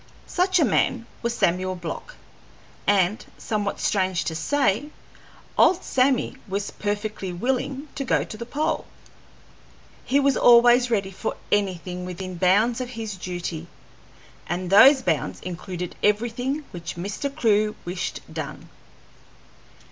Such 0.25 0.59
a 0.59 0.65
man 0.65 1.05
was 1.21 1.35
Samuel 1.37 1.75
Block, 1.75 2.15
and, 2.87 3.23
somewhat 3.37 3.79
strange 3.79 4.23
to 4.23 4.33
say, 4.33 4.89
old 5.59 5.83
Sammy 5.83 6.37
was 6.47 6.71
perfectly 6.71 7.31
willing 7.31 7.87
to 7.93 8.03
go 8.03 8.23
to 8.23 8.35
the 8.35 8.43
pole. 8.47 8.87
He 10.03 10.19
was 10.19 10.35
always 10.35 10.89
ready 10.89 11.11
for 11.11 11.35
anything 11.51 12.03
within 12.03 12.33
bounds 12.33 12.81
of 12.81 12.89
his 12.89 13.15
duty, 13.15 13.67
and 14.47 14.71
those 14.71 15.03
bounds 15.03 15.39
included 15.41 15.95
everything 16.01 16.65
which 16.71 16.95
Mr. 16.95 17.29
Clewe 17.35 17.75
wished 17.85 18.21
done. 18.33 18.69